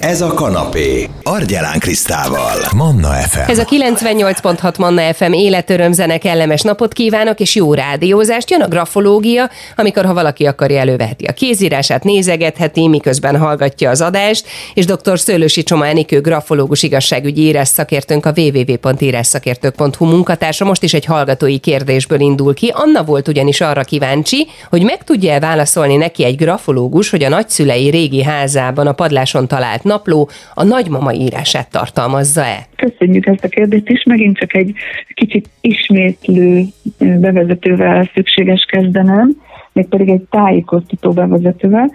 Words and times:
Ez 0.00 0.20
a 0.20 0.34
kanapé. 0.34 1.08
Argyelán 1.22 1.78
Krisztával. 1.78 2.56
Manna 2.76 3.08
FM. 3.08 3.50
Ez 3.50 3.58
a 3.58 3.64
98.6 3.64 4.78
Manna 4.78 5.14
FM 5.14 5.32
életörömzene 5.32 6.18
kellemes 6.18 6.62
napot 6.62 6.92
kívánok, 6.92 7.40
és 7.40 7.54
jó 7.54 7.74
rádiózást. 7.74 8.50
Jön 8.50 8.60
a 8.60 8.68
grafológia, 8.68 9.50
amikor 9.76 10.04
ha 10.04 10.14
valaki 10.14 10.46
akarja, 10.46 10.80
előveheti 10.80 11.24
a 11.24 11.32
kézírását, 11.32 12.04
nézegetheti, 12.04 12.88
miközben 12.88 13.38
hallgatja 13.38 13.90
az 13.90 14.00
adást, 14.00 14.46
és 14.74 14.84
dr. 14.84 15.18
Szőlősi 15.18 15.62
Csoma 15.62 15.86
Enikő 15.86 16.20
grafológus 16.20 16.82
igazságügyi 16.82 17.42
írás 17.42 17.68
szakértőnk 17.68 18.26
a 18.26 18.32
www.írásszakértők.hu 18.36 20.04
munkatársa 20.04 20.64
most 20.64 20.82
is 20.82 20.94
egy 20.94 21.04
hallgatói 21.04 21.58
kérdésből 21.58 22.20
indul 22.20 22.54
ki. 22.54 22.72
Anna 22.74 23.04
volt 23.04 23.28
ugyanis 23.28 23.60
arra 23.60 23.82
kíváncsi, 23.82 24.48
hogy 24.70 24.82
meg 24.82 25.04
tudja-e 25.04 25.40
válaszolni 25.40 25.96
neki 25.96 26.24
egy 26.24 26.36
grafológus, 26.36 27.10
hogy 27.10 27.22
a 27.22 27.28
nagyszülei 27.28 27.90
régi 27.90 28.22
házában 28.22 28.86
a 28.86 28.92
padláson 28.92 29.48
talált 29.48 29.88
napló 29.90 30.28
a 30.54 30.64
nagymama 30.64 31.12
írását 31.12 31.70
tartalmazza-e? 31.70 32.66
Köszönjük 32.76 33.26
ezt 33.26 33.44
a 33.44 33.48
kérdést 33.48 33.88
is, 33.88 34.02
megint 34.04 34.36
csak 34.36 34.54
egy 34.54 34.72
kicsit 35.14 35.48
ismétlő 35.60 36.64
bevezetővel 36.98 38.10
szükséges 38.14 38.64
kezdenem, 38.70 39.36
mégpedig 39.72 40.08
egy 40.08 40.22
tájékoztató 40.30 41.10
bevezetővel. 41.12 41.90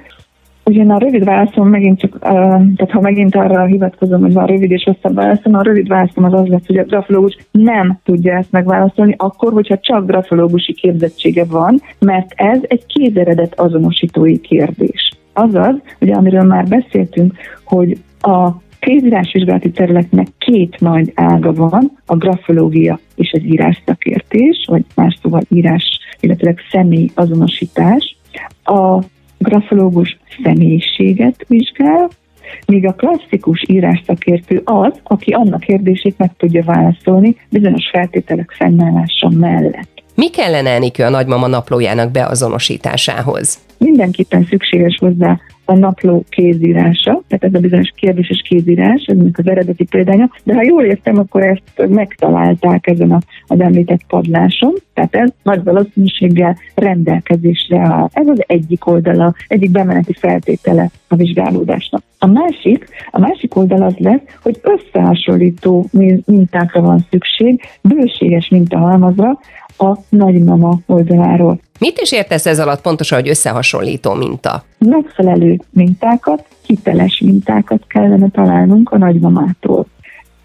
Ugyan 0.67 0.89
a 0.89 0.97
rövid 0.97 1.23
válaszom 1.23 1.69
megint 1.69 1.99
csak, 1.99 2.19
tehát 2.19 2.91
ha 2.91 3.01
megint 3.01 3.35
arra 3.35 3.65
hivatkozom, 3.65 4.21
hogy 4.21 4.33
van 4.33 4.45
rövid 4.45 4.71
és 4.71 4.83
hosszabb 4.83 5.15
válaszom, 5.15 5.53
a 5.53 5.61
rövid 5.61 5.87
válaszom 5.87 6.23
az 6.23 6.33
az 6.33 6.47
lesz, 6.47 6.65
hogy 6.67 6.77
a 6.77 6.83
grafológus 6.83 7.37
nem 7.51 7.99
tudja 8.03 8.37
ezt 8.37 8.51
megválaszolni, 8.51 9.15
akkor, 9.17 9.53
hogyha 9.53 9.77
csak 9.77 10.05
grafológusi 10.05 10.73
képzettsége 10.73 11.45
van, 11.45 11.81
mert 11.99 12.31
ez 12.35 12.59
egy 12.61 12.85
kézeredet 12.85 13.59
azonosítói 13.59 14.39
kérdés. 14.39 15.13
Azaz, 15.37 15.75
ugye 15.99 16.13
amiről 16.13 16.43
már 16.43 16.67
beszéltünk, 16.67 17.33
hogy 17.63 17.97
a 18.21 18.51
kézírásvizsgálati 18.79 19.71
területnek 19.71 20.27
két 20.37 20.79
nagy 20.79 21.11
ága 21.15 21.53
van, 21.53 21.91
a 22.05 22.15
grafológia 22.15 22.99
és 23.15 23.31
az 23.33 23.43
írásszakértés, 23.43 24.65
vagy 24.67 24.85
más 24.95 25.17
szóval 25.21 25.41
írás, 25.49 25.99
illetve 26.19 26.55
személy 26.71 27.09
azonosítás. 27.13 28.17
A 28.63 28.99
grafológus 29.37 30.17
személyiséget 30.43 31.45
vizsgál, 31.47 32.09
míg 32.65 32.85
a 32.87 32.93
klasszikus 32.93 33.63
írásszakértő 33.67 34.61
az, 34.63 34.99
aki 35.03 35.31
annak 35.31 35.59
kérdését 35.59 36.17
meg 36.17 36.31
tudja 36.37 36.63
válaszolni 36.63 37.35
bizonyos 37.49 37.89
feltételek 37.91 38.51
fennállása 38.51 39.29
mellett. 39.29 39.94
Mi 40.15 40.29
kellene 40.29 40.69
Enikő 40.69 41.03
a 41.03 41.09
nagymama 41.09 41.47
naplójának 41.47 42.11
beazonosításához? 42.11 43.59
Mindenképpen 43.77 44.47
szükséges 44.49 44.97
hozzá 44.99 45.39
a 45.65 45.73
napló 45.73 46.23
kézírása, 46.29 47.21
tehát 47.27 47.43
ez 47.43 47.53
a 47.53 47.59
bizonyos 47.59 47.91
kérdéses 47.95 48.41
kézírás, 48.47 49.03
ez 49.05 49.17
az 49.33 49.47
eredeti 49.47 49.85
példánya, 49.85 50.29
de 50.43 50.53
ha 50.53 50.63
jól 50.63 50.83
értem, 50.83 51.17
akkor 51.17 51.43
ezt 51.43 51.89
megtalálták 51.89 52.87
ezen 52.87 53.11
a, 53.11 53.19
az 53.47 53.59
említett 53.59 54.01
padláson, 54.07 54.73
tehát 54.93 55.15
ez 55.15 55.29
nagy 55.43 55.63
valószínűséggel 55.63 56.57
rendelkezésre 56.75 57.79
áll. 57.79 58.09
Ez 58.11 58.27
az 58.27 58.43
egyik 58.47 58.87
oldala, 58.87 59.33
egyik 59.47 59.71
bemeneti 59.71 60.13
feltétele 60.13 60.89
a 61.07 61.15
vizsgálódásnak. 61.15 62.01
A 62.19 62.27
másik, 62.27 62.87
a 63.11 63.19
másik 63.19 63.55
oldal 63.55 63.81
az 63.81 63.95
lesz, 63.97 64.21
hogy 64.41 64.59
összehasonlító 64.61 65.89
mintákra 66.25 66.81
van 66.81 67.05
szükség, 67.09 67.61
bőséges 67.81 68.49
mintahalmazra, 68.49 69.39
a 69.77 69.97
nagymama 70.09 70.79
oldaláról. 70.85 71.59
Mit 71.79 71.99
is 71.99 72.11
értesz 72.11 72.45
ez 72.45 72.59
alatt 72.59 72.81
pontosan, 72.81 73.19
hogy 73.19 73.29
összehasonlító 73.29 74.13
minta? 74.13 74.63
Megfelelő 74.77 75.59
mintákat, 75.71 76.45
hiteles 76.65 77.21
mintákat 77.25 77.83
kellene 77.87 78.29
találnunk 78.29 78.91
a 78.91 78.97
nagymamától. 78.97 79.85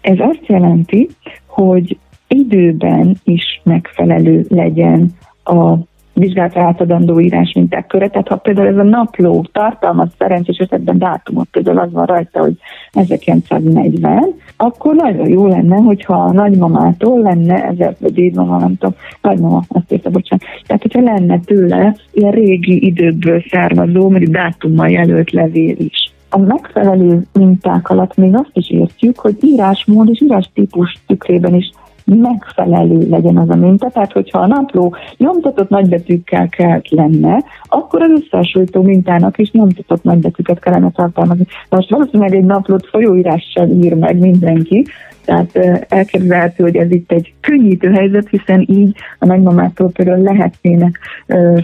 Ez 0.01 0.17
azt 0.19 0.45
jelenti, 0.45 1.09
hogy 1.45 1.97
időben 2.27 3.19
is 3.23 3.61
megfelelő 3.63 4.45
legyen 4.49 5.15
a 5.43 5.75
vizsgálatra 6.21 6.61
átadandó 6.61 7.19
írásminták 7.19 7.87
köre. 7.87 8.07
Tehát 8.07 8.27
ha 8.27 8.35
például 8.35 8.67
ez 8.67 8.77
a 8.77 8.83
napló 8.83 9.45
tartalmaz 9.51 10.09
szerencsés 10.17 10.57
esetben 10.57 10.97
dátumot, 10.97 11.47
például 11.51 11.79
az 11.79 11.91
van 11.91 12.05
rajta, 12.05 12.39
hogy 12.39 12.57
1940, 12.91 14.35
akkor 14.57 14.95
nagyon 14.95 15.29
jó 15.29 15.47
lenne, 15.47 15.75
hogyha 15.75 16.13
a 16.13 16.31
nagymamától 16.31 17.19
lenne, 17.19 17.63
ezzel 17.63 17.95
vagy 17.99 18.13
dédmama, 18.13 18.59
nem 18.59 18.77
tudom, 18.77 18.95
nagymama, 19.21 19.63
azt 19.67 19.91
érte, 19.91 20.09
bocsánat. 20.09 20.45
Tehát, 20.65 20.81
hogyha 20.81 21.01
lenne 21.01 21.39
tőle 21.39 21.95
ilyen 22.11 22.31
régi 22.31 22.85
időkből 22.85 23.43
származó, 23.49 24.09
mondjuk 24.09 24.31
dátummal 24.31 24.89
jelölt 24.89 25.31
levél 25.31 25.75
is. 25.77 26.11
A 26.29 26.37
megfelelő 26.37 27.25
minták 27.33 27.89
alatt 27.89 28.15
még 28.15 28.35
azt 28.35 28.51
is 28.53 28.69
értjük, 28.69 29.19
hogy 29.19 29.37
írásmód 29.41 30.09
és 30.09 30.21
írástípus 30.21 30.97
tükrében 31.07 31.55
is 31.55 31.71
megfelelő 32.19 33.09
legyen 33.09 33.37
az 33.37 33.49
a 33.49 33.55
minta. 33.55 33.89
Tehát, 33.89 34.11
hogyha 34.11 34.39
a 34.39 34.47
napló 34.47 34.95
nyomtatott 35.17 35.69
nagybetűkkel 35.69 36.49
kell 36.49 36.81
lenne, 36.89 37.43
akkor 37.67 38.01
az 38.01 38.21
összehasonlító 38.21 38.81
mintának 38.81 39.37
is 39.37 39.51
nyomtatott 39.51 40.03
nagybetűket 40.03 40.59
kellene 40.59 40.91
tartalmazni. 40.91 41.45
Most 41.69 41.89
valószínűleg 41.89 42.35
egy 42.35 42.45
naplót 42.45 42.87
folyóírással 42.87 43.69
ír 43.69 43.93
meg 43.95 44.17
mindenki, 44.17 44.85
tehát 45.25 45.85
elképzelhető, 45.89 46.63
hogy 46.63 46.75
ez 46.75 46.91
itt 46.91 47.11
egy 47.11 47.33
könnyítő 47.41 47.91
helyzet, 47.91 48.29
hiszen 48.29 48.65
így 48.69 48.95
a 49.19 49.25
nagymamától 49.25 49.91
például 49.91 50.23
lehetnének 50.23 50.99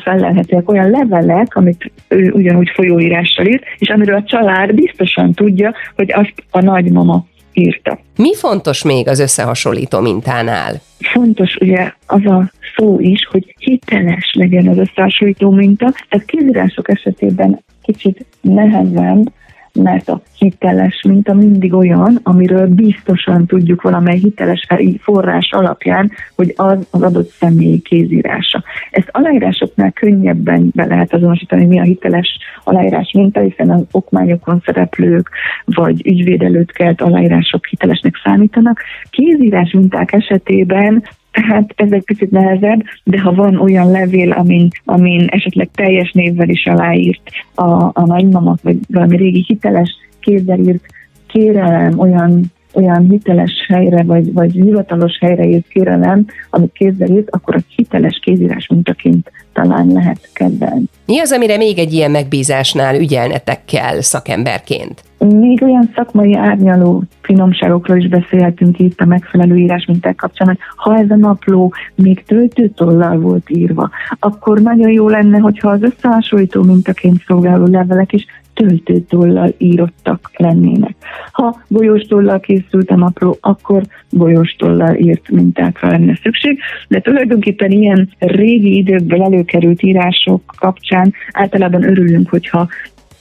felelhetőek 0.03 0.69
olyan 0.69 0.89
levelek, 0.89 1.55
amit 1.55 1.91
ő 2.07 2.31
ugyanúgy 2.31 2.69
folyóírással 2.69 3.45
írt, 3.45 3.63
és 3.77 3.89
amiről 3.89 4.15
a 4.15 4.23
család 4.23 4.73
biztosan 4.73 5.31
tudja, 5.31 5.73
hogy 5.95 6.11
azt 6.13 6.43
a 6.51 6.61
nagymama 6.61 7.25
írta. 7.57 7.99
Mi 8.15 8.35
fontos 8.35 8.83
még 8.83 9.07
az 9.07 9.19
összehasonlító 9.19 9.99
mintánál? 9.99 10.81
Fontos 10.99 11.55
ugye 11.55 11.91
az 12.05 12.25
a 12.25 12.51
szó 12.75 12.99
is, 12.99 13.27
hogy 13.31 13.55
hiteles 13.59 14.33
legyen 14.33 14.67
az 14.67 14.77
összehasonlító 14.77 15.51
minta. 15.51 15.93
Ez 16.09 16.21
kézírások 16.25 16.89
esetében 16.89 17.63
kicsit 17.81 18.25
nehezebb, 18.41 19.31
mert 19.77 20.09
a 20.09 20.21
hiteles 20.37 21.01
minta 21.07 21.33
mindig 21.33 21.73
olyan, 21.73 22.19
amiről 22.23 22.67
biztosan 22.67 23.45
tudjuk 23.45 23.81
valamely 23.81 24.17
hiteles 24.17 24.67
forrás 25.01 25.49
alapján, 25.51 26.11
hogy 26.35 26.53
az 26.55 26.87
az 26.91 27.01
adott 27.01 27.29
személy 27.29 27.79
kézírása. 27.79 28.63
Ezt 28.91 29.09
aláírásoknál 29.11 29.91
könnyebben 29.91 30.71
be 30.75 30.85
lehet 30.85 31.13
azonosítani, 31.13 31.65
mi 31.65 31.79
a 31.79 31.83
hiteles 31.83 32.37
aláírás 32.63 33.11
minta, 33.13 33.39
hiszen 33.39 33.69
az 33.69 33.83
okmányokon 33.91 34.61
szereplők 34.65 35.29
vagy 35.65 36.07
ügyvéd 36.07 36.41
előtt 36.41 36.71
kelt 36.71 37.01
aláírások 37.01 37.65
hitelesnek 37.65 38.13
számítanak. 38.23 38.81
Kézírás 39.09 39.71
minták 39.71 40.13
esetében 40.13 41.03
Hát 41.43 41.73
ez 41.75 41.91
egy 41.91 42.03
picit 42.03 42.31
nehezebb, 42.31 42.83
de 43.03 43.19
ha 43.19 43.33
van 43.33 43.55
olyan 43.55 43.91
levél, 43.91 44.31
amin, 44.31 44.67
amin 44.85 45.27
esetleg 45.27 45.69
teljes 45.73 46.11
névvel 46.11 46.49
is 46.49 46.65
aláírt 46.65 47.21
a, 47.55 47.83
a 47.83 48.05
nagymama, 48.05 48.55
vagy 48.61 48.77
valami 48.87 49.17
régi 49.17 49.43
hiteles 49.47 49.89
kézzel 50.19 50.59
írt 50.59 50.85
kérelem, 51.27 51.99
olyan 51.99 52.55
olyan 52.73 53.09
hiteles 53.09 53.51
helyre, 53.67 54.03
vagy, 54.03 54.33
vagy 54.33 54.51
hivatalos 54.51 55.17
helyre 55.19 55.43
írt 55.43 55.67
kérelem, 55.67 56.25
amit 56.49 56.71
kézzel 56.73 57.09
írt, 57.09 57.29
akkor 57.29 57.55
a 57.55 57.59
hiteles 57.75 58.19
kézírás 58.23 58.67
mintaként 58.67 59.31
talán 59.53 59.87
lehet 59.87 60.29
kedvelni. 60.33 60.85
Mi 61.05 61.19
az, 61.19 61.31
amire 61.31 61.57
még 61.57 61.77
egy 61.77 61.93
ilyen 61.93 62.11
megbízásnál 62.11 62.99
ügyelnetek 62.99 63.65
kell 63.65 64.01
szakemberként? 64.01 65.03
Még 65.19 65.63
olyan 65.63 65.89
szakmai 65.95 66.33
árnyaló 66.35 67.03
finomságokról 67.21 67.97
is 67.97 68.07
beszélhetünk 68.07 68.79
itt 68.79 68.99
a 68.99 69.05
megfelelő 69.05 69.55
írásminták 69.55 70.15
kapcsán, 70.15 70.47
hogy 70.47 70.57
ha 70.75 70.97
ez 70.97 71.09
a 71.09 71.15
napló 71.15 71.73
még 71.95 72.23
töltőtollal 72.23 73.19
volt 73.19 73.49
írva, 73.49 73.89
akkor 74.19 74.61
nagyon 74.61 74.91
jó 74.91 75.07
lenne, 75.07 75.37
hogyha 75.37 75.69
az 75.69 75.81
összehasonlító 75.81 76.63
mintaként 76.63 77.23
szolgáló 77.27 77.65
levelek 77.65 78.13
is 78.13 78.25
töltőtollal 78.57 79.53
írottak 79.57 80.31
lennének. 80.37 80.95
Ha 81.31 81.61
golyóstollal 81.67 82.39
készült 82.39 82.89
a 82.89 82.95
napló, 82.95 83.37
akkor 83.41 83.83
golyóstollal 84.09 84.95
írt 84.95 85.29
mintákra 85.29 85.87
lenne 85.89 86.19
szükség, 86.23 86.59
de 86.87 86.99
tulajdonképpen 86.99 87.71
ilyen 87.71 88.09
régi 88.19 88.75
időkből 88.77 89.23
előkerült 89.23 89.83
írások 89.83 90.41
kapcsán 90.57 91.13
általában 91.31 91.83
örülünk, 91.83 92.29
hogyha 92.29 92.67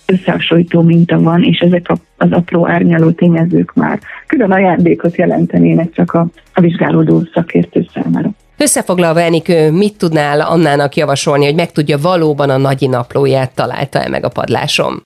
összehasonlító 0.07 0.83
minta 0.83 1.21
van, 1.21 1.43
és 1.43 1.59
ezek 1.59 1.87
az 2.17 2.33
apró 2.33 2.69
árnyaló 2.69 3.11
tényezők 3.11 3.75
már 3.75 3.99
külön 4.27 4.51
ajándékot 4.51 5.17
jelentenének 5.17 5.93
csak 5.93 6.13
a, 6.13 6.27
a 6.55 6.61
vizsgálódó 6.61 7.23
szakértő 7.33 7.87
számára. 7.95 8.31
Összefoglalva, 8.59 9.21
Enikő, 9.21 9.71
mit 9.71 9.99
tudnál 9.99 10.41
Annának 10.41 10.97
javasolni, 10.97 11.45
hogy 11.45 11.55
megtudja 11.55 11.99
valóban 11.99 12.51
a 12.51 12.57
nagyi 12.57 12.87
naplóját 12.87 13.55
találta-e 13.55 14.09
meg 14.09 14.25
a 14.25 14.29
padlásom? 14.29 15.01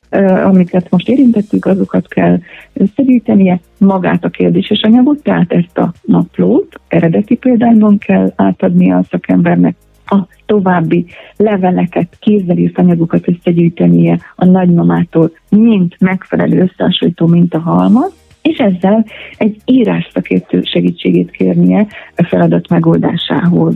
Amiket 0.44 0.90
most 0.90 1.08
érintettük, 1.08 1.64
azokat 1.64 2.08
kell 2.08 2.38
összegyűjtenie, 2.72 3.60
magát 3.78 4.24
a 4.24 4.28
kérdéses 4.28 4.80
anyagot, 4.82 5.22
tehát 5.22 5.52
ezt 5.52 5.78
a 5.78 5.92
naplót 6.02 6.80
eredeti 6.88 7.34
példányban 7.34 7.98
kell 7.98 8.32
átadni 8.36 8.92
a 8.92 9.02
szakembernek, 9.10 9.76
a 10.10 10.26
további 10.46 11.06
leveleket, 11.36 12.16
kézzel 12.18 12.56
anyagokat 12.74 13.28
összegyűjtenie 13.28 14.18
a 14.36 14.44
nagymamától, 14.44 15.32
mint 15.48 15.96
megfelelő 16.00 16.60
összehasonlító, 16.60 17.26
mint 17.26 17.54
a 17.54 17.58
halmaz, 17.58 18.12
és 18.42 18.58
ezzel 18.58 19.06
egy 19.36 19.56
írás 19.64 20.08
szakértő 20.12 20.62
segítségét 20.62 21.30
kérnie 21.30 21.86
a 22.16 22.24
feladat 22.24 22.68
megoldásához. 22.68 23.74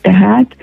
Tehát 0.00 0.56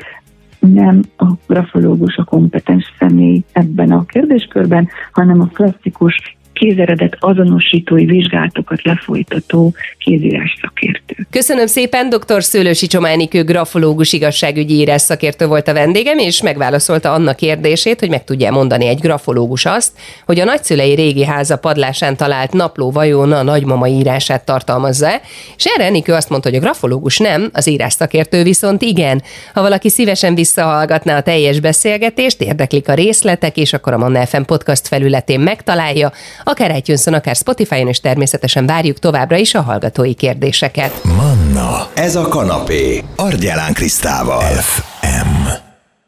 nem 0.59 1.01
a 1.17 1.25
grafológus 1.47 2.15
a 2.15 2.23
kompetens 2.23 2.93
személy 2.99 3.43
ebben 3.51 3.91
a 3.91 4.05
kérdéskörben, 4.05 4.89
hanem 5.11 5.41
a 5.41 5.49
klasszikus 5.53 6.37
kézeredet 6.61 7.15
azonosítói 7.19 8.05
vizsgálatokat 8.05 8.83
lefolytató 8.83 9.73
kézírás 9.97 10.57
szakértő. 10.61 11.15
Köszönöm 11.29 11.65
szépen, 11.65 12.09
dr. 12.09 12.43
Szőlősi 12.43 12.87
Csománikő 12.87 13.43
grafológus 13.43 14.13
igazságügyi 14.13 14.73
írás 14.73 15.01
szakértő 15.01 15.45
volt 15.47 15.67
a 15.67 15.73
vendégem, 15.73 16.17
és 16.17 16.41
megválaszolta 16.41 17.13
annak 17.13 17.35
kérdését, 17.35 17.99
hogy 17.99 18.09
meg 18.09 18.23
tudja 18.23 18.51
mondani 18.51 18.87
egy 18.87 18.99
grafológus 18.99 19.65
azt, 19.65 19.91
hogy 20.25 20.39
a 20.39 20.43
nagyszülei 20.43 20.95
régi 20.95 21.25
háza 21.25 21.57
padlásán 21.57 22.17
talált 22.17 22.53
napló 22.53 22.91
vajon 22.91 23.31
a 23.31 23.43
nagymama 23.43 23.87
írását 23.87 24.45
tartalmazza 24.45 25.09
és 25.57 25.65
erre 25.65 25.85
Enikő 25.85 26.13
azt 26.13 26.29
mondta, 26.29 26.49
hogy 26.49 26.57
a 26.57 26.61
grafológus 26.61 27.17
nem, 27.17 27.49
az 27.53 27.67
írás 27.67 27.93
szakértő 27.93 28.43
viszont 28.43 28.81
igen. 28.81 29.21
Ha 29.53 29.61
valaki 29.61 29.89
szívesen 29.89 30.35
visszahallgatná 30.35 31.17
a 31.17 31.21
teljes 31.21 31.59
beszélgetést, 31.59 32.41
érdeklik 32.41 32.87
a 32.87 32.93
részletek, 32.93 33.57
és 33.57 33.73
akkor 33.73 33.93
a 33.93 33.97
Manna 33.97 34.25
FM 34.25 34.41
podcast 34.41 34.87
felületén 34.87 35.39
megtalálja, 35.39 36.11
akár 36.51 36.75
itunes 36.75 37.05
akár 37.05 37.35
Spotify-on, 37.35 37.87
és 37.87 37.99
természetesen 37.99 38.65
várjuk 38.65 38.99
továbbra 38.99 39.37
is 39.37 39.55
a 39.55 39.61
hallgatói 39.61 40.13
kérdéseket. 40.13 41.03
Manna, 41.03 41.87
ez 41.93 42.15
a 42.15 42.27
kanapé, 42.27 43.03
Argyelán 43.15 43.73
Krisztával. 43.73 44.41
FM. 44.41 45.40